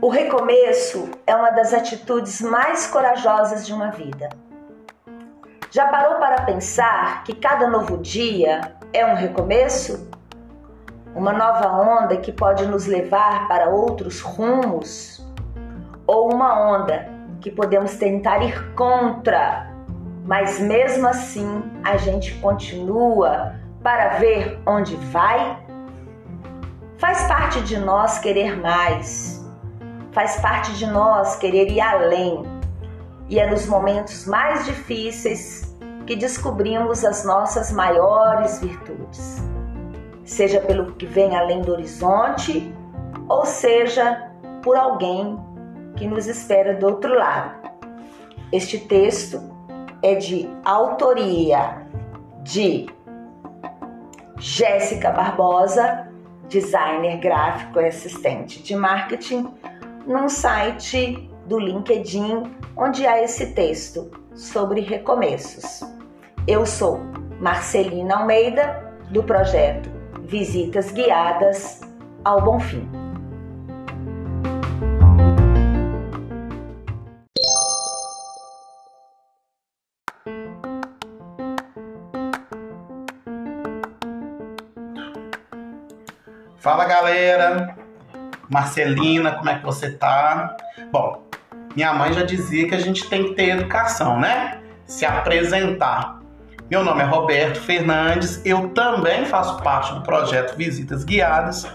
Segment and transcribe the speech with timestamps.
[0.00, 4.28] O recomeço é uma das atitudes mais corajosas de uma vida.
[5.72, 10.08] Já parou para pensar que cada novo dia é um recomeço?
[11.16, 15.26] Uma nova onda que pode nos levar para outros rumos?
[16.06, 19.74] Ou uma onda que podemos tentar ir contra,
[20.24, 25.56] mas mesmo assim a gente continua para ver onde vai?
[26.98, 29.34] Faz parte de nós querer mais
[30.14, 32.44] Faz parte de nós querer ir além.
[33.28, 35.76] E é nos momentos mais difíceis
[36.06, 39.42] que descobrimos as nossas maiores virtudes.
[40.24, 42.72] Seja pelo que vem além do horizonte,
[43.28, 44.30] ou seja
[44.62, 45.36] por alguém
[45.96, 47.70] que nos espera do outro lado.
[48.52, 49.42] Este texto
[50.00, 51.88] é de autoria
[52.44, 52.86] de
[54.44, 56.06] Jéssica Barbosa,
[56.50, 59.54] designer gráfico e assistente de marketing
[60.06, 65.80] num site do LinkedIn onde há esse texto sobre recomeços.
[66.46, 67.00] Eu sou
[67.40, 69.88] Marcelina Almeida, do projeto
[70.20, 71.80] Visitas Guiadas
[72.22, 72.86] ao Bonfim.
[72.86, 73.03] Fala
[87.04, 87.76] galera,
[88.48, 90.56] Marcelina, como é que você tá?
[90.90, 91.22] Bom,
[91.76, 94.62] minha mãe já dizia que a gente tem que ter educação, né?
[94.86, 96.20] Se apresentar.
[96.70, 101.70] Meu nome é Roberto Fernandes, eu também faço parte do projeto Visitas Guiadas.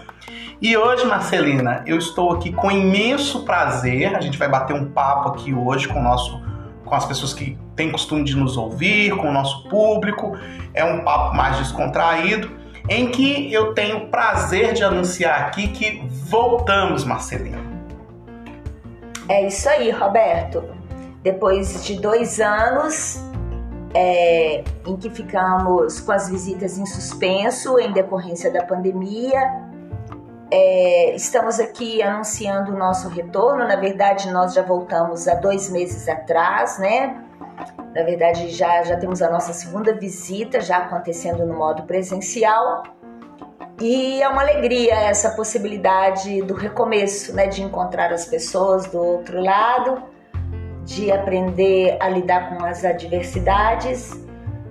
[0.60, 4.16] E hoje, Marcelina, eu estou aqui com imenso prazer.
[4.16, 6.42] A gente vai bater um papo aqui hoje com nosso
[6.84, 10.36] com as pessoas que têm costume de nos ouvir, com o nosso público.
[10.74, 12.59] É um papo mais descontraído
[12.90, 17.58] em que eu tenho prazer de anunciar aqui que voltamos, Marcelina.
[19.28, 20.64] É isso aí, Roberto.
[21.22, 23.20] Depois de dois anos
[23.94, 29.70] é, em que ficamos com as visitas em suspenso em decorrência da pandemia,
[30.50, 33.68] é, estamos aqui anunciando o nosso retorno.
[33.68, 37.22] Na verdade, nós já voltamos há dois meses atrás, né?
[37.94, 42.84] Na verdade, já, já temos a nossa segunda visita, já acontecendo no modo presencial.
[43.80, 47.46] E é uma alegria essa possibilidade do recomeço, né?
[47.46, 50.02] De encontrar as pessoas do outro lado,
[50.84, 54.12] de aprender a lidar com as adversidades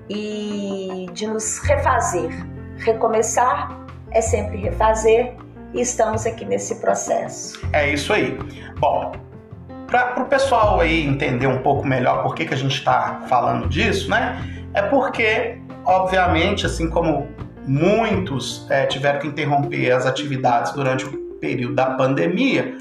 [0.09, 2.30] e de nos refazer.
[2.78, 5.36] Recomeçar é sempre refazer
[5.74, 7.59] e estamos aqui nesse processo.
[7.74, 8.38] É isso aí.
[8.80, 9.12] Bom,
[9.89, 13.67] para o pessoal aí entender um pouco melhor por que, que a gente está falando
[13.67, 14.41] disso, né?
[14.73, 17.27] É porque, obviamente, assim como
[17.66, 22.75] muitos é, tiveram que interromper as atividades durante o período da pandemia,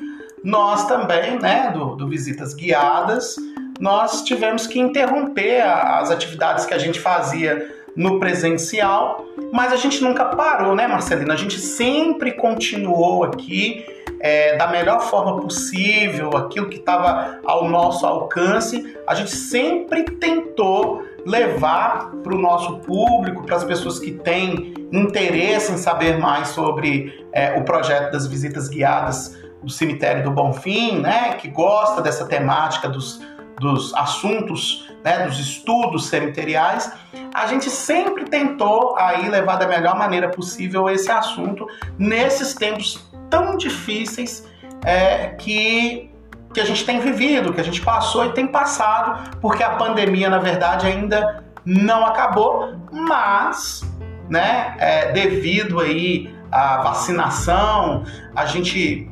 [0.44, 3.36] nós também, né, do, do Visitas Guiadas,
[3.80, 10.02] nós tivemos que interromper as atividades que a gente fazia no presencial, mas a gente
[10.02, 11.34] nunca parou, né, Marcelina?
[11.34, 13.84] A gente sempre continuou aqui
[14.20, 21.04] é, da melhor forma possível, aquilo que estava ao nosso alcance, a gente sempre tentou
[21.24, 27.26] levar para o nosso público, para as pessoas que têm interesse em saber mais sobre
[27.32, 32.88] é, o projeto das visitas guiadas do cemitério do Bonfim, né, que gosta dessa temática
[32.88, 33.20] dos,
[33.60, 36.90] dos assuntos, né, dos estudos cemiteriais,
[37.34, 41.66] a gente sempre tentou aí levar da melhor maneira possível esse assunto
[41.98, 44.46] nesses tempos tão difíceis
[44.84, 46.10] é, que,
[46.52, 50.28] que a gente tem vivido, que a gente passou e tem passado, porque a pandemia,
[50.28, 53.82] na verdade, ainda não acabou, mas,
[54.28, 59.10] né, é, devido aí à vacinação, a gente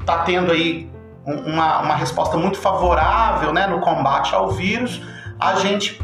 [0.00, 0.90] está tendo aí
[1.24, 5.02] uma, uma resposta muito favorável né, no combate ao vírus,
[5.38, 6.00] a gente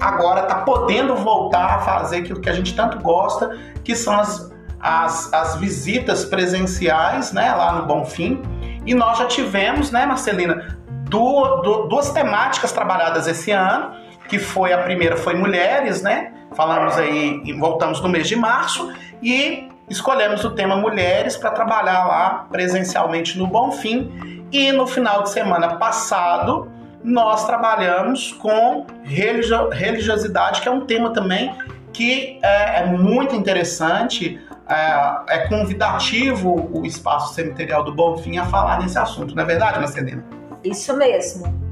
[0.00, 4.50] agora está podendo voltar a fazer aquilo que a gente tanto gosta, que são as
[4.80, 8.42] as, as visitas presenciais né, lá no Bonfim.
[8.86, 10.78] E nós já tivemos, né, Marcelina,
[11.08, 13.92] du, du, duas temáticas trabalhadas esse ano,
[14.28, 16.32] que foi a primeira foi mulheres, né?
[16.54, 18.92] Falamos aí, voltamos no mês de março
[19.22, 24.46] e escolhemos o tema mulheres para trabalhar lá presencialmente no Bonfim.
[24.52, 26.70] E no final de semana passado,
[27.02, 31.54] nós trabalhamos com religio religiosidade, que é um tema também
[31.92, 38.80] que é, é muito interessante é, é convidativo o espaço cemiterial do Bonfim a falar
[38.80, 40.24] nesse assunto, não é verdade, Marcelina?
[40.62, 41.70] Isso mesmo.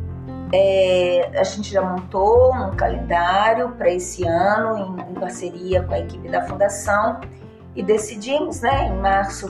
[0.53, 5.99] É, a gente já montou um calendário para esse ano em, em, parceria com a
[5.99, 7.21] equipe da fundação
[7.77, 9.49] e decidimos, né, em março,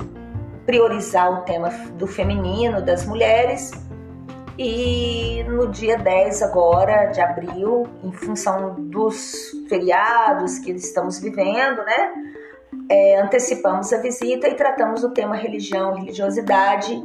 [0.66, 3.70] priorizar o tema do feminino, das mulheres.
[4.58, 12.12] E no dia 10 agora de abril, em função dos feriados que estamos vivendo, né,
[12.90, 17.00] é, antecipamos a visita e tratamos o tema religião e religiosidade,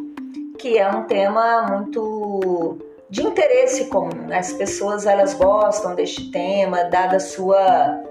[0.57, 4.25] que é um tema muito de interesse comum.
[4.27, 4.39] Né?
[4.39, 8.01] As pessoas elas gostam deste tema, dada a sua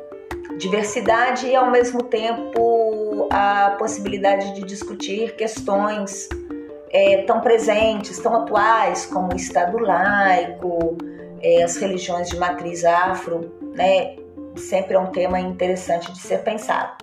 [0.57, 6.29] diversidade e ao mesmo tempo a possibilidade de discutir questões
[6.93, 10.97] é, tão presentes, tão atuais como o Estado laico,
[11.41, 14.17] é, as religiões de matriz afro, né?
[14.55, 17.03] Sempre é um tema interessante de ser pensado.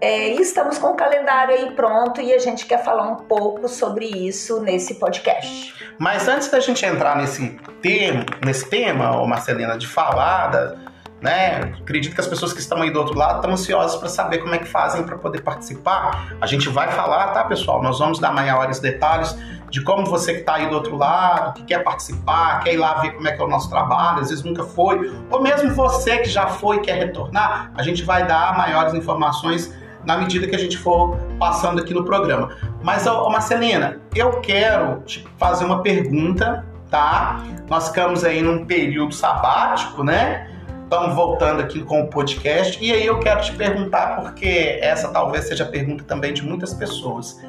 [0.00, 3.68] É, e estamos com o calendário aí pronto e a gente quer falar um pouco
[3.68, 5.74] sobre isso nesse podcast.
[5.98, 10.78] Mas antes da gente entrar nesse tema, nesse tema, Marcelina, de falada,
[11.20, 11.74] né?
[11.80, 14.54] Acredito que as pessoas que estão aí do outro lado estão ansiosas para saber como
[14.54, 16.34] é que fazem para poder participar.
[16.40, 17.82] A gente vai falar, tá, pessoal?
[17.82, 19.36] Nós vamos dar maiores detalhes
[19.70, 22.94] de como você que está aí do outro lado, que quer participar, quer ir lá
[22.94, 26.18] ver como é que é o nosso trabalho, às vezes nunca foi, ou mesmo você
[26.18, 29.74] que já foi e quer retornar, a gente vai dar maiores informações
[30.04, 32.50] na medida que a gente for passando aqui no programa.
[32.82, 37.42] Mas, ô, Marcelina, eu quero te fazer uma pergunta, tá?
[37.68, 40.48] Nós ficamos aí num período sabático, né?
[40.90, 45.46] Estamos voltando aqui com o podcast e aí eu quero te perguntar, porque essa talvez
[45.46, 47.44] seja a pergunta também de muitas pessoas.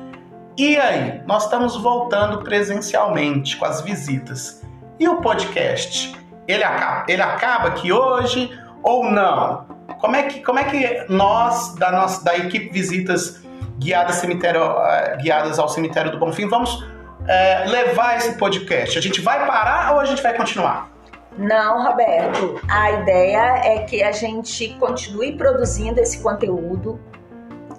[0.58, 4.62] E aí, nós estamos voltando presencialmente com as visitas.
[5.00, 6.14] E o podcast?
[6.50, 8.52] Ele acaba, ele acaba aqui hoje
[8.84, 9.66] ou não?
[10.02, 13.42] Como é que, como é que nós, da, nossa, da equipe Visitas
[13.78, 18.98] guiadas, uh, guiadas ao Cemitério do Bonfim, vamos uh, levar esse podcast?
[18.98, 20.99] A gente vai parar ou a gente vai continuar?
[21.40, 22.60] Não, Roberto.
[22.70, 27.00] A ideia é que a gente continue produzindo esse conteúdo,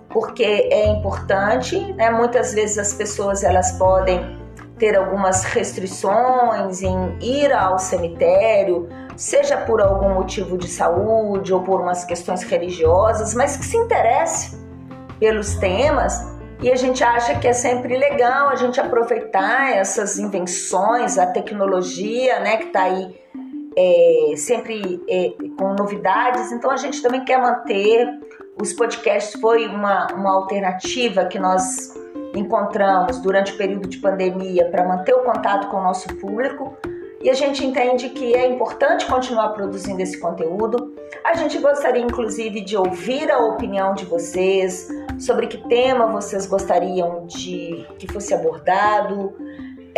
[0.08, 2.08] porque é importante, né?
[2.08, 4.40] Muitas vezes as pessoas elas podem
[4.78, 11.82] ter algumas restrições em ir ao cemitério, seja por algum motivo de saúde ou por
[11.82, 14.58] umas questões religiosas, mas que se interesse
[15.18, 16.18] pelos temas.
[16.62, 22.40] E a gente acha que é sempre legal a gente aproveitar essas invenções, a tecnologia,
[22.40, 23.20] né, que está aí
[23.76, 26.52] é, sempre é, com novidades.
[26.52, 28.08] Então a gente também quer manter
[28.60, 31.94] os podcasts foi uma, uma alternativa que nós
[32.34, 36.76] encontramos durante o período de pandemia para manter o contato com o nosso público
[37.22, 40.94] e a gente entende que é importante continuar produzindo esse conteúdo.
[41.22, 44.88] A gente gostaria, inclusive, de ouvir a opinião de vocês
[45.18, 49.34] sobre que tema vocês gostariam de que fosse abordado.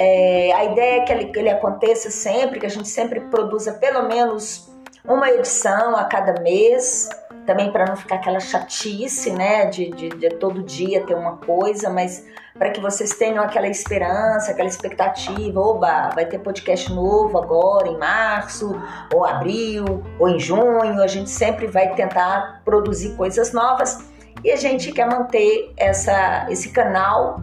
[0.05, 4.03] É, a ideia é que ele, ele aconteça sempre, que a gente sempre produza pelo
[4.03, 4.69] menos
[5.05, 7.09] uma edição a cada mês
[7.47, 11.89] também para não ficar aquela chatice, né, de, de, de, todo dia ter uma coisa,
[11.89, 17.89] mas para que vocês tenham aquela esperança, aquela expectativa, oba, vai ter podcast novo agora
[17.89, 18.81] em março,
[19.15, 24.05] ou abril, ou em junho, a gente sempre vai tentar produzir coisas novas
[24.43, 27.41] e a gente quer manter essa, esse canal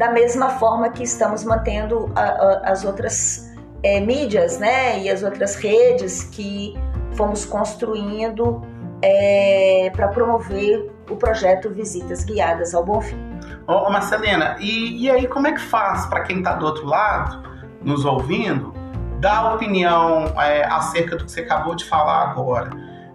[0.00, 3.52] da mesma forma que estamos mantendo a, a, as outras
[3.82, 6.74] é, mídias, né, e as outras redes que
[7.12, 8.62] fomos construindo
[9.02, 13.18] é, para promover o projeto Visitas Guiadas ao Bonfim.
[13.66, 17.46] Ô, Marcelina, e, e aí como é que faz para quem está do outro lado,
[17.82, 18.72] nos ouvindo,
[19.20, 22.70] dar opinião é, acerca do que você acabou de falar agora?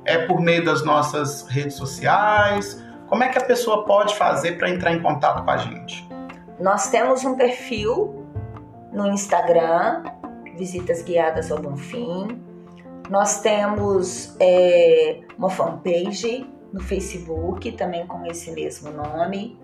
[0.05, 2.79] É por meio das nossas redes sociais?
[3.07, 6.07] Como é que a pessoa pode fazer para entrar em contato com a gente?
[6.59, 8.25] Nós temos um perfil
[8.93, 10.03] no Instagram,
[10.57, 12.41] Visitas Guiadas ao Bonfim.
[13.09, 19.59] Nós temos é, uma fanpage no Facebook, também com esse mesmo nome.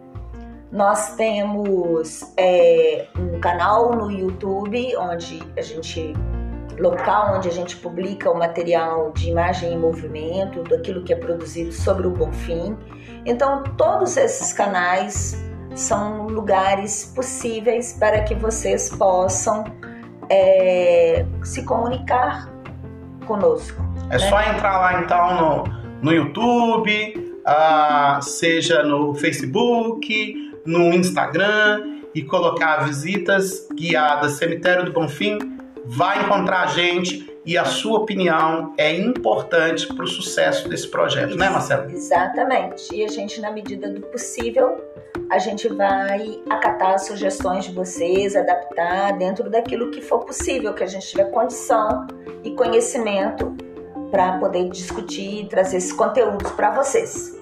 [0.69, 6.13] Nós temos é, um canal no YouTube, onde a gente
[6.79, 11.71] local onde a gente publica o material de imagem e movimento, daquilo que é produzido
[11.71, 12.75] sobre o Bonfim.
[13.25, 15.38] Então, todos esses canais
[15.75, 19.63] são lugares possíveis para que vocês possam
[20.29, 22.49] é, se comunicar
[23.25, 23.81] conosco.
[24.09, 24.29] É né?
[24.29, 25.63] só entrar lá então no,
[26.01, 35.37] no YouTube, uh, seja no Facebook, no Instagram e colocar visitas guiadas Cemitério do Bonfim,
[35.85, 41.29] vai encontrar a gente e a sua opinião é importante para o sucesso desse projeto,
[41.29, 41.89] Isso, né, Marcelo?
[41.89, 42.93] Exatamente.
[42.95, 44.79] E a gente, na medida do possível,
[45.29, 50.83] a gente vai acatar as sugestões de vocês, adaptar dentro daquilo que for possível, que
[50.83, 52.05] a gente tiver condição
[52.43, 53.55] e conhecimento
[54.12, 57.40] para poder discutir e trazer esses conteúdos para vocês.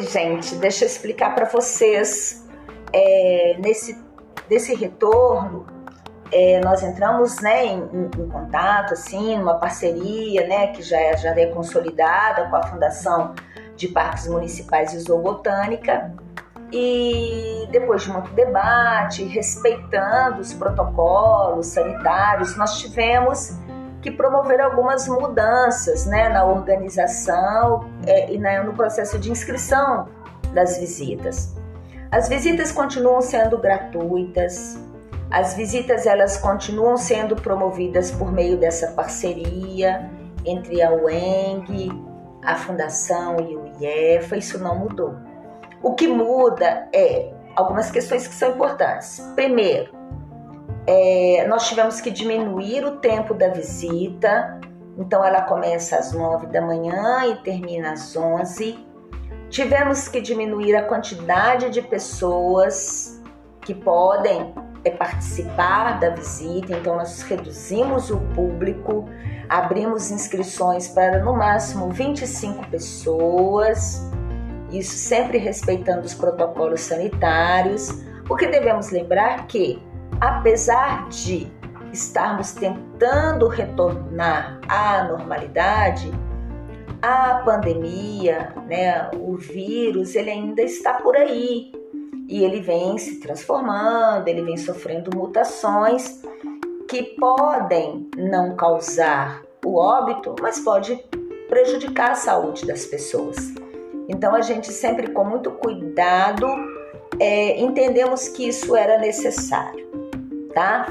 [0.00, 2.44] Gente, deixa eu explicar para vocês.
[2.92, 3.98] É, nesse
[4.48, 5.66] desse retorno,
[6.32, 11.46] é, nós entramos né, em, em, contato, assim, numa parceria né, que já já é
[11.46, 13.34] consolidada com a Fundação
[13.76, 16.12] de Parques Municipais e Zoobotânica.
[16.72, 23.56] E depois de muito debate, respeitando os protocolos sanitários, nós tivemos
[24.06, 30.08] que promover algumas mudanças né, na organização é, e na, no processo de inscrição
[30.54, 31.56] das visitas.
[32.12, 34.78] As visitas continuam sendo gratuitas,
[35.28, 40.08] as visitas elas continuam sendo promovidas por meio dessa parceria
[40.44, 41.90] entre a UENG,
[42.44, 45.16] a Fundação e o IEFA, isso não mudou.
[45.82, 49.18] O que muda é algumas questões que são importantes.
[49.34, 49.90] Primeiro,
[50.86, 54.60] é, nós tivemos que diminuir o tempo da visita,
[54.96, 58.78] então ela começa às 9 da manhã e termina às 11.
[59.50, 63.20] Tivemos que diminuir a quantidade de pessoas
[63.62, 69.08] que podem é, participar da visita, então nós reduzimos o público,
[69.48, 74.08] abrimos inscrições para no máximo 25 pessoas,
[74.70, 79.82] isso sempre respeitando os protocolos sanitários, porque devemos lembrar que
[80.20, 81.46] apesar de
[81.92, 86.10] estarmos tentando retornar à normalidade,
[87.02, 91.72] a pandemia, né, o vírus, ele ainda está por aí
[92.28, 96.22] e ele vem se transformando, ele vem sofrendo mutações
[96.88, 100.96] que podem não causar o óbito, mas pode
[101.48, 103.36] prejudicar a saúde das pessoas.
[104.08, 106.46] Então a gente sempre com muito cuidado
[107.20, 109.85] é, entendemos que isso era necessário
[110.56, 110.86] tá?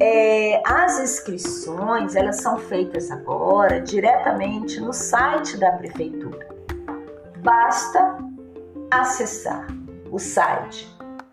[0.00, 6.48] É, as inscrições elas são feitas agora diretamente no site da prefeitura.
[7.38, 8.16] Basta
[8.90, 9.66] acessar
[10.10, 10.88] o site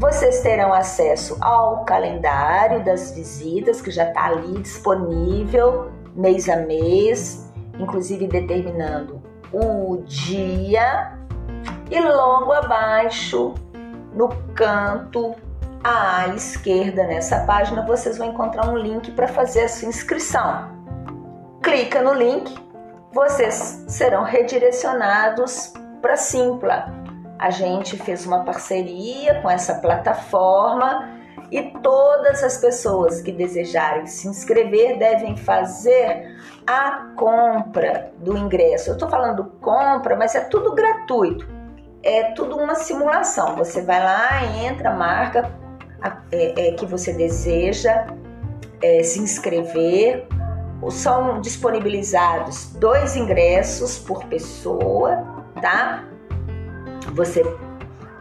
[0.00, 7.52] vocês terão acesso ao calendário das visitas, que já está ali disponível mês a mês,
[7.78, 9.22] inclusive determinando
[9.52, 11.16] o dia.
[11.88, 13.54] E logo abaixo,
[14.12, 15.36] no canto
[15.84, 20.72] à esquerda nessa página vocês vão encontrar um link para fazer a sua inscrição.
[21.62, 22.56] Clica no link,
[23.12, 26.86] vocês serão redirecionados para Simpla.
[27.38, 31.10] A gente fez uma parceria com essa plataforma
[31.50, 36.34] e todas as pessoas que desejarem se inscrever devem fazer
[36.66, 38.88] a compra do ingresso.
[38.88, 41.46] Eu estou falando compra, mas é tudo gratuito.
[42.02, 43.56] É tudo uma simulação.
[43.56, 45.50] Você vai lá, entra, marca,
[46.30, 48.06] é, é, que você deseja
[48.82, 50.26] é, se inscrever.
[50.90, 55.24] São disponibilizados dois ingressos por pessoa,
[55.62, 56.04] tá?
[57.14, 57.42] Você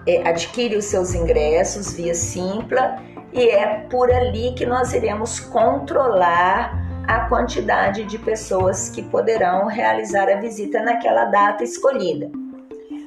[0.08, 3.00] é, adquire os seus ingressos via Simpla
[3.34, 10.30] e é por ali que nós iremos controlar a quantidade de pessoas que poderão realizar
[10.30, 12.32] a visita naquela data escolhida.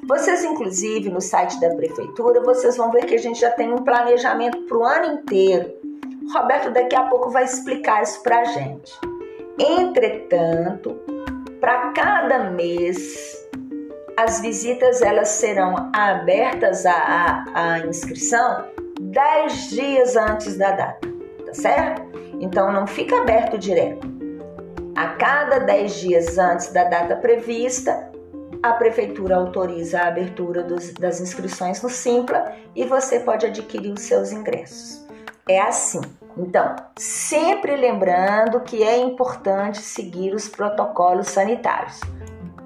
[0.06, 3.82] Vocês, inclusive, no site da prefeitura, vocês vão ver que a gente já tem um
[3.82, 5.74] planejamento para o ano inteiro.
[6.32, 8.92] Roberto daqui a pouco vai explicar isso para a gente.
[9.58, 10.96] Entretanto,
[11.60, 13.48] para cada mês,
[14.16, 18.64] as visitas elas serão abertas à, inscrição
[19.00, 21.08] 10 dias antes da data,
[21.46, 22.02] tá certo?
[22.40, 24.06] Então não fica aberto direto.
[24.94, 28.10] A cada 10 dias antes da data prevista,
[28.66, 34.02] a prefeitura autoriza a abertura dos, das inscrições no Simpla e você pode adquirir os
[34.02, 35.06] seus ingressos.
[35.48, 36.00] é assim.
[36.36, 42.00] Então, sempre lembrando que é importante seguir os protocolos sanitários.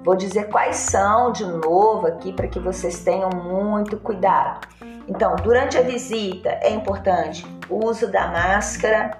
[0.03, 4.67] Vou dizer quais são de novo aqui para que vocês tenham muito cuidado.
[5.07, 9.11] Então, durante a visita é importante o uso da máscara.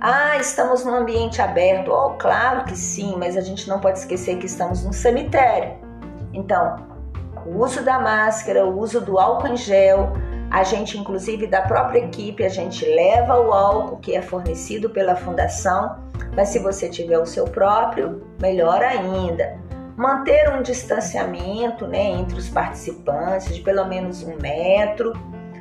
[0.00, 1.90] Ah, estamos num ambiente aberto.
[1.90, 5.76] Oh, claro que sim, mas a gente não pode esquecer que estamos num cemitério.
[6.32, 6.76] Então,
[7.44, 10.12] o uso da máscara, o uso do álcool em gel,
[10.52, 15.16] a gente, inclusive, da própria equipe, a gente leva o álcool que é fornecido pela
[15.16, 15.96] fundação,
[16.36, 19.58] mas se você tiver o seu próprio, melhor ainda.
[19.96, 25.12] Manter um distanciamento né, entre os participantes de pelo menos um metro,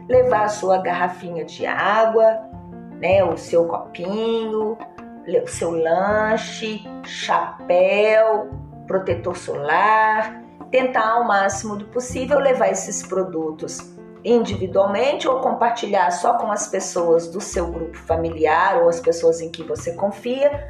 [0.07, 2.46] levar a sua garrafinha de água,
[2.99, 4.77] né, o seu copinho,
[5.43, 8.49] o seu lanche, chapéu,
[8.87, 16.51] protetor solar, tentar ao máximo do possível levar esses produtos individualmente ou compartilhar só com
[16.51, 20.67] as pessoas do seu grupo familiar ou as pessoas em que você confia,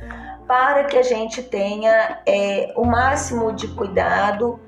[0.48, 4.60] para que a gente tenha é, o máximo de cuidado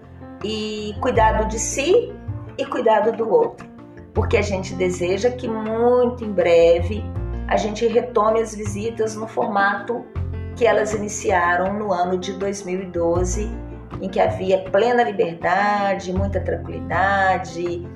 [0.44, 2.14] e cuidado de si
[2.58, 3.68] e cuidado do outro,
[4.14, 7.04] porque a gente deseja que muito em breve
[7.50, 10.06] a gente retome as visitas no formato
[10.56, 13.50] que elas iniciaram no ano de 2012,
[14.00, 17.88] em que havia plena liberdade, muita tranquilidade,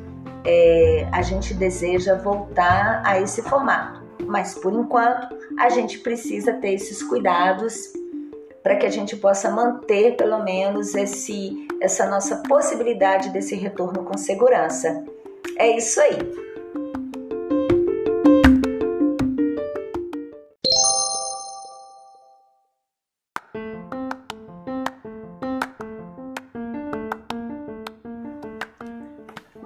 [0.44, 4.02] é, a gente deseja voltar a esse formato.
[4.26, 5.28] Mas por enquanto
[5.60, 7.94] a gente precisa ter esses cuidados
[8.64, 14.18] para que a gente possa manter pelo menos esse, essa nossa possibilidade desse retorno com
[14.18, 15.04] segurança.
[15.58, 16.53] É isso aí.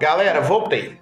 [0.08, 0.98] Galera, voltei.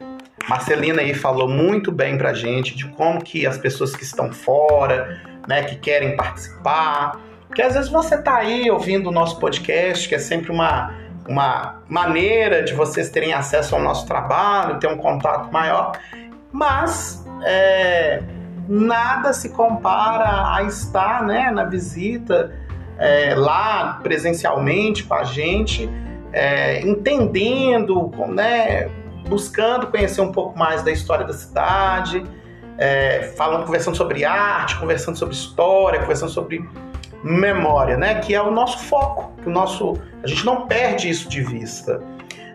[0.48, 5.22] Marcelina aí falou muito bem pra gente de como que as pessoas que estão fora,
[5.46, 10.16] né, que querem participar, porque às vezes você tá aí ouvindo o nosso podcast, que
[10.16, 10.92] é sempre uma,
[11.28, 15.92] uma maneira de vocês terem acesso ao nosso trabalho, ter um contato maior,
[16.50, 18.24] mas é,
[18.68, 22.52] nada se compara a estar né, na visita
[22.98, 25.88] é, lá presencialmente com a gente
[26.32, 28.90] é, entendendo, né,
[29.28, 32.22] buscando conhecer um pouco mais da história da cidade,
[32.78, 36.68] é, falando, conversando sobre arte, conversando sobre história, conversando sobre
[37.22, 41.28] memória, né, que é o nosso foco, que o nosso, a gente não perde isso
[41.28, 42.00] de vista.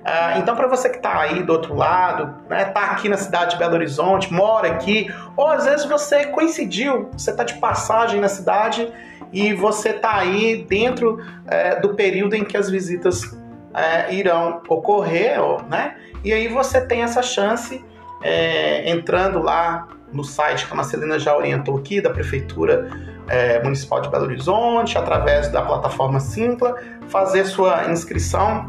[0.04, 3.52] Ah, então, para você que está aí do outro lado, né, tá aqui na cidade
[3.52, 8.28] de Belo Horizonte, mora aqui, ou às vezes você coincidiu, você está de passagem na
[8.28, 8.92] cidade
[9.32, 13.38] e você está aí dentro é, do período em que as visitas
[13.74, 15.96] é, irão ocorrer, né?
[16.24, 17.84] E aí você tem essa chance
[18.22, 22.90] é, entrando lá no site que a Marcelina já orientou aqui, da Prefeitura
[23.28, 26.76] é, Municipal de Belo Horizonte, através da plataforma Simpla,
[27.08, 28.68] fazer sua inscrição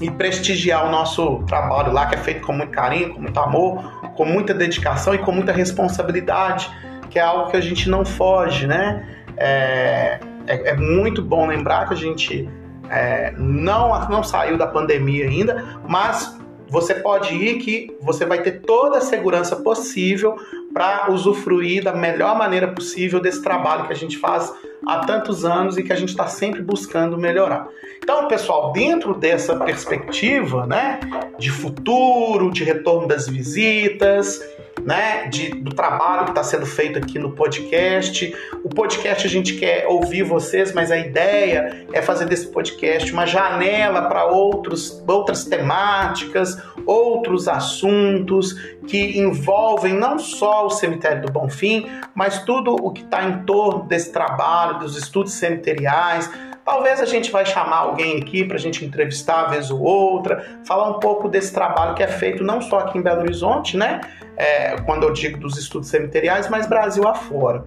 [0.00, 4.10] e prestigiar o nosso trabalho lá, que é feito com muito carinho, com muito amor,
[4.16, 6.68] com muita dedicação e com muita responsabilidade,
[7.08, 9.08] que é algo que a gente não foge, né?
[9.36, 12.48] É, é, é muito bom lembrar que a gente
[12.90, 18.62] é, não, não saiu da pandemia ainda, mas você pode ir que você vai ter
[18.62, 20.36] toda a segurança possível
[20.72, 24.52] para usufruir da melhor maneira possível desse trabalho que a gente faz
[24.86, 27.68] há tantos anos e que a gente está sempre buscando melhorar.
[28.02, 30.98] Então, pessoal, dentro dessa perspectiva, né,
[31.38, 34.42] de futuro, de retorno das visitas,
[34.82, 38.34] né, de, do trabalho que está sendo feito aqui no podcast.
[38.62, 43.26] O podcast a gente quer ouvir vocês, mas a ideia é fazer desse podcast uma
[43.26, 48.54] janela para outros, outras temáticas, outros assuntos
[48.86, 53.84] que envolvem não só o cemitério do Bonfim, mas tudo o que está em torno
[53.84, 56.30] desse trabalho, dos estudos cemiteriais,
[56.64, 60.88] Talvez a gente vai chamar alguém aqui para a gente entrevistar, vez ou outra, falar
[60.88, 64.00] um pouco desse trabalho que é feito não só aqui em Belo Horizonte, né?
[64.36, 67.64] É, quando eu digo dos estudos cemiteriais, mas Brasil afora.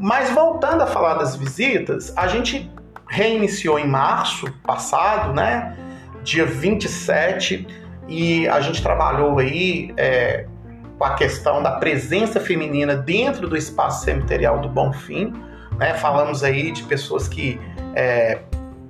[0.00, 2.70] Mas voltando a falar das visitas, a gente
[3.08, 5.76] reiniciou em março passado, né?
[6.22, 7.66] Dia 27,
[8.08, 10.46] e a gente trabalhou aí é,
[10.98, 15.32] com a questão da presença feminina dentro do espaço cemiterial do Bonfim.
[15.78, 15.94] Né?
[15.94, 17.60] Falamos aí de pessoas que
[17.98, 18.38] é,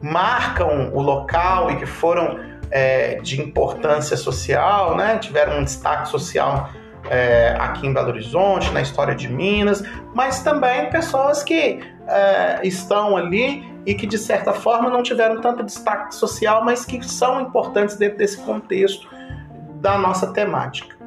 [0.02, 2.38] marcam o local e que foram
[2.70, 5.16] é, de importância social, né?
[5.18, 6.68] tiveram um destaque social
[7.08, 9.82] é, aqui em Belo Horizonte, na história de Minas,
[10.14, 15.64] mas também pessoas que é, estão ali e que de certa forma não tiveram tanto
[15.64, 19.08] destaque social, mas que são importantes dentro desse contexto
[19.80, 20.98] da nossa temática.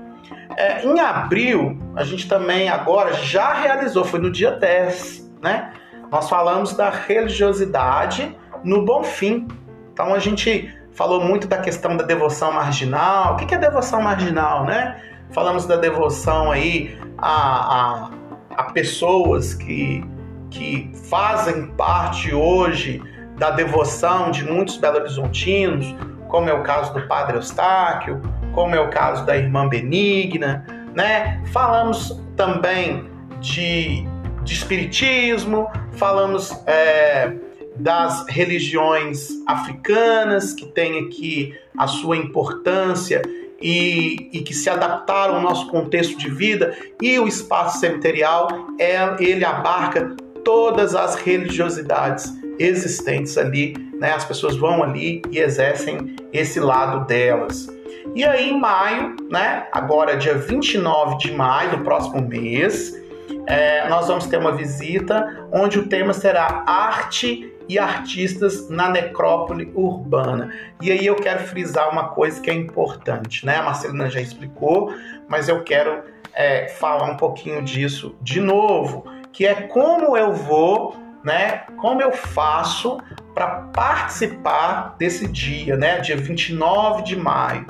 [0.58, 5.72] É, em abril, a gente também agora já realizou, foi no dia 10, né?
[6.12, 9.48] Nós falamos da religiosidade no Bom Fim.
[9.94, 13.34] Então a gente falou muito da questão da devoção marginal.
[13.34, 15.02] O que é devoção marginal, né?
[15.32, 18.10] Falamos da devoção aí a, a,
[18.58, 20.04] a pessoas que,
[20.50, 23.02] que fazem parte hoje
[23.38, 25.96] da devoção de muitos belo-horizontinos,
[26.28, 28.22] como é o caso do Padre Eustáquio,
[28.54, 31.42] como é o caso da Irmã Benigna, né?
[31.54, 34.06] Falamos também de,
[34.44, 37.34] de espiritismo, falamos é,
[37.76, 43.22] das religiões africanas que têm aqui a sua importância
[43.62, 48.48] e, e, que se adaptaram ao nosso contexto de vida e o espaço cemiterial
[48.80, 54.14] é, ele abarca todas as religiosidades existentes ali, né?
[54.14, 57.68] As pessoas vão ali e exercem esse lado delas.
[58.16, 59.68] E aí em maio, né?
[59.72, 63.00] Agora dia 29 de maio do próximo mês,
[63.48, 69.72] é, nós vamos ter uma visita onde o tema será arte e artistas na necrópole
[69.74, 70.54] urbana.
[70.82, 73.58] E aí eu quero frisar uma coisa que é importante, né?
[73.58, 74.94] A Marcelina já explicou,
[75.28, 76.04] mas eu quero
[76.34, 81.64] é, falar um pouquinho disso de novo, que é como eu vou, né?
[81.78, 82.98] Como eu faço
[83.34, 86.00] para participar desse dia, né?
[86.00, 87.66] Dia 29 de maio.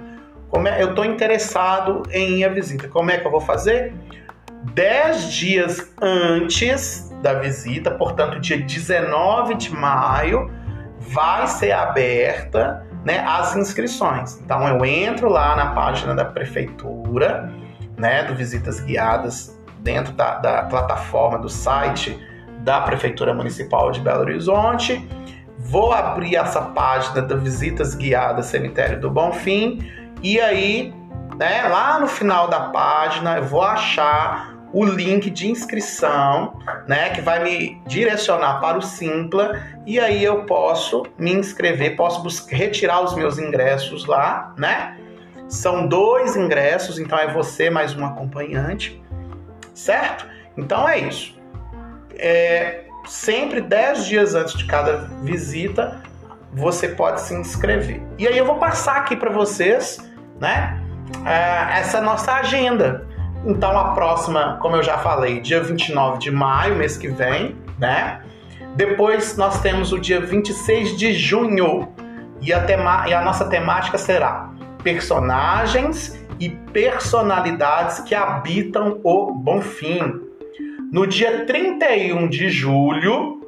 [0.49, 2.87] Como é, eu estou interessado em ir à visita.
[2.87, 3.93] Como é que eu vou fazer?
[4.73, 10.51] Dez dias antes da visita, portanto, dia 19 de maio,
[10.99, 14.39] vai ser aberta né, as inscrições.
[14.43, 17.51] Então, eu entro lá na página da prefeitura,
[17.97, 22.19] né, do Visitas Guiadas, dentro da, da plataforma do site
[22.59, 25.07] da Prefeitura Municipal de Belo Horizonte.
[25.57, 29.79] Vou abrir essa página da Visitas Guiadas Cemitério do Bonfim
[30.21, 30.93] e aí,
[31.37, 37.21] né, lá no final da página, eu vou achar o link de inscrição, né, que
[37.21, 43.13] vai me direcionar para o Simpla e aí eu posso me inscrever, posso retirar os
[43.15, 44.97] meus ingressos lá, né?
[45.49, 49.01] São dois ingressos, então é você mais um acompanhante,
[49.73, 50.25] certo?
[50.55, 51.37] Então é isso.
[52.15, 56.01] É, sempre 10 dias antes de cada visita,
[56.53, 58.01] você pode se inscrever.
[58.17, 59.97] E aí eu vou passar aqui para vocês,
[60.39, 60.81] né?
[61.25, 63.05] É, essa nossa agenda
[63.45, 68.21] então a próxima, como eu já falei, dia 29 de maio, mês que vem, né?
[68.75, 71.89] Depois nós temos o dia 26 de junho
[72.41, 74.49] e a, tema e a nossa temática será
[74.83, 80.21] personagens e personalidades que habitam o Bonfim.
[80.91, 83.41] No dia 31 de julho,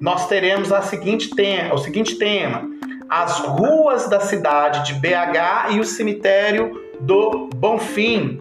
[0.00, 1.30] nós teremos a seguinte
[1.72, 2.68] o seguinte tema:
[3.08, 8.40] as ruas da cidade de BH e o cemitério do Bonfim.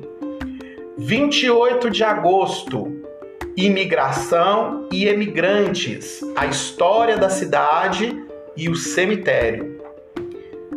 [0.98, 3.04] 28 de agosto,
[3.58, 8.24] imigração e emigrantes, a história da cidade
[8.56, 9.82] e o cemitério.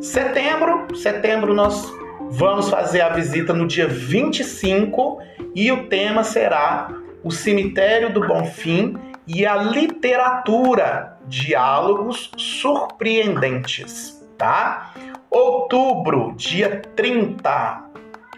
[0.00, 1.92] Setembro, setembro nós
[2.30, 5.18] vamos fazer a visita no dia 25
[5.54, 6.88] e o tema será
[7.22, 14.94] o cemitério do Bonfim e a literatura, diálogos surpreendentes, tá?
[15.30, 17.85] Outubro, dia 30,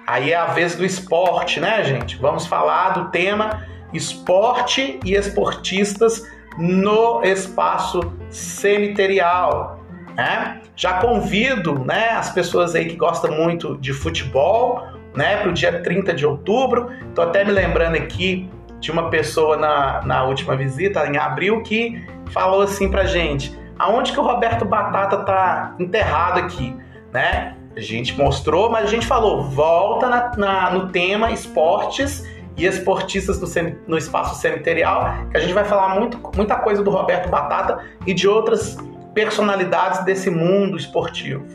[0.08, 2.16] Aí é a vez do esporte, né, gente?
[2.16, 9.84] Vamos falar do tema esporte e esportistas no espaço cemiterial.
[10.16, 10.62] Né?
[10.74, 14.82] Já convido né, as pessoas aí que gostam muito de futebol
[15.14, 16.90] né, para o dia 30 de outubro.
[17.10, 18.48] Estou até me lembrando aqui
[18.80, 24.10] de uma pessoa na, na última visita, em abril, que falou assim para gente: aonde
[24.12, 26.74] que o Roberto Batata tá enterrado aqui?
[27.12, 27.57] Né?
[27.78, 33.40] A gente mostrou, mas a gente falou, volta na, na, no tema esportes e esportistas
[33.40, 33.46] no,
[33.86, 38.12] no, espaço cemiterial, que a gente vai falar muito, muita coisa do Roberto Batata e
[38.12, 38.76] de outras
[39.14, 41.46] personalidades desse mundo esportivo.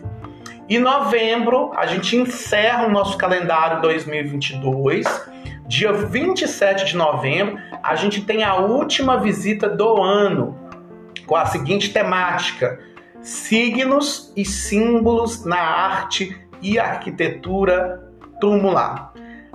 [0.70, 5.06] Em novembro, a gente encerra o nosso calendário 2022.
[5.68, 10.58] Dia 27 de novembro, a gente tem a última visita do ano,
[11.26, 12.80] com a seguinte temática:
[13.24, 18.04] signos e símbolos na arte e arquitetura
[18.40, 19.14] tumular.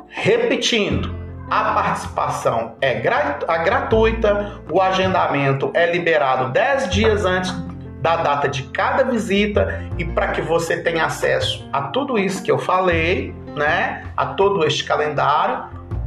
[0.08, 1.14] Repetindo,
[1.50, 7.54] a participação é gratuita, o agendamento é liberado 10 dias antes
[8.00, 12.50] da data de cada visita e para que você tenha acesso a tudo isso que
[12.50, 15.64] eu falei, né, a todo este calendário,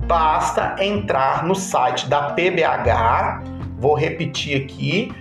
[0.07, 3.43] basta entrar no site da PBH,
[3.77, 5.13] vou repetir aqui,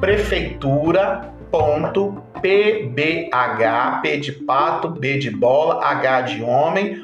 [0.00, 7.00] prefeitura ponto pbh, p de pato, b de bola, h de homem,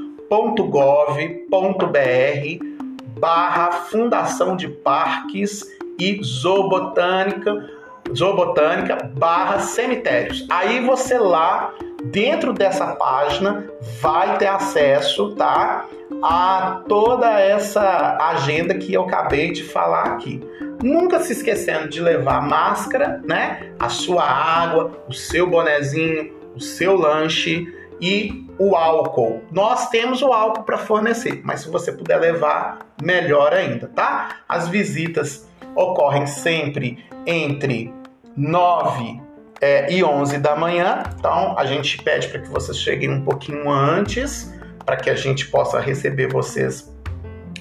[3.19, 5.65] barra Fundação de Parques
[5.99, 7.71] e Zoobotânica,
[8.17, 10.47] Zoobotânica barra cemitérios.
[10.51, 11.73] Aí você lá
[12.05, 13.67] dentro dessa página
[14.01, 15.87] vai ter acesso, tá?
[16.23, 20.41] A toda essa agenda que eu acabei de falar aqui.
[20.83, 23.73] Nunca se esquecendo de levar máscara, né?
[23.79, 29.43] A sua água, o seu bonezinho, o seu lanche e o álcool.
[29.51, 34.41] Nós temos o álcool para fornecer, mas se você puder levar, melhor ainda, tá?
[34.49, 37.95] As visitas ocorrem sempre entre
[38.37, 39.21] 9
[39.61, 43.71] é, e 11 da manhã, então a gente pede para que vocês cheguem um pouquinho
[43.71, 44.53] antes,
[44.85, 46.93] para que a gente possa receber vocês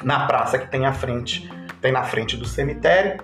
[0.03, 1.47] na praça que tem à frente,
[1.81, 3.19] tem na frente do cemitério,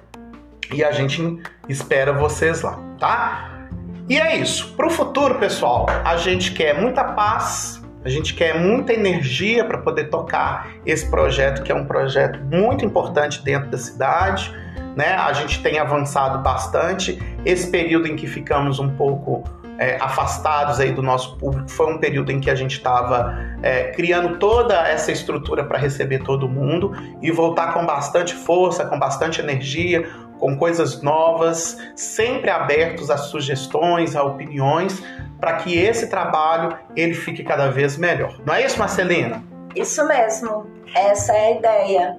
[0.74, 1.39] e a gente
[1.70, 3.67] espera vocês lá, tá?
[4.10, 4.74] E é isso.
[4.76, 9.78] Para o futuro, pessoal, a gente quer muita paz, a gente quer muita energia para
[9.78, 14.54] poder tocar esse projeto, que é um projeto muito importante dentro da cidade.
[14.96, 15.13] Né?
[15.13, 17.22] A gente tem avançado bastante.
[17.46, 19.43] Esse período em que ficamos um pouco
[19.78, 23.92] é, afastados aí do nosso público foi um período em que a gente estava é,
[23.92, 29.40] criando toda essa estrutura para receber todo mundo e voltar com bastante força, com bastante
[29.40, 30.08] energia,
[30.40, 35.04] com coisas novas, sempre abertos a sugestões, a opiniões,
[35.40, 38.40] para que esse trabalho ele fique cada vez melhor.
[38.46, 39.44] Não é isso, Marcelina?
[39.76, 40.68] Isso mesmo.
[40.94, 42.18] Essa é a ideia.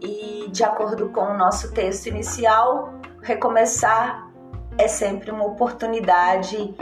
[0.00, 4.30] E de acordo com o nosso texto inicial, recomeçar
[4.78, 6.74] é sempre uma oportunidade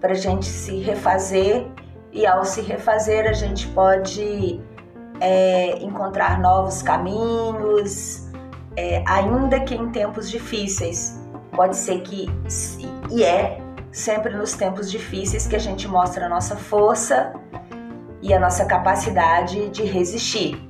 [0.00, 1.66] para a gente se refazer
[2.12, 4.60] e ao se refazer a gente pode
[5.20, 8.28] é, encontrar novos caminhos,
[8.76, 11.20] é, ainda que em tempos difíceis.
[11.52, 12.28] Pode ser que,
[13.10, 13.60] e é
[13.92, 17.32] sempre nos tempos difíceis que a gente mostra a nossa força
[18.20, 20.60] e a nossa capacidade de resistir.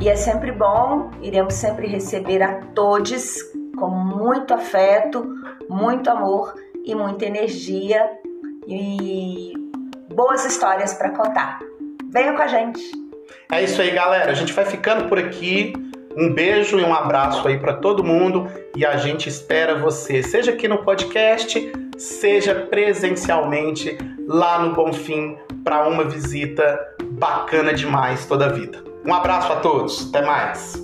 [0.00, 3.38] E é sempre bom, iremos sempre receber a todos
[3.78, 5.26] com muito afeto,
[5.68, 8.08] muito amor e muita energia
[8.66, 9.52] e
[10.14, 11.58] boas histórias para contar.
[12.10, 12.80] Venha com a gente.
[13.50, 14.30] É isso aí, galera.
[14.30, 15.72] A gente vai ficando por aqui.
[16.16, 20.52] Um beijo e um abraço aí para todo mundo e a gente espera você, seja
[20.52, 28.48] aqui no podcast, seja presencialmente lá no Bonfim para uma visita bacana demais toda a
[28.48, 28.82] vida.
[29.04, 30.82] Um abraço a todos, até mais.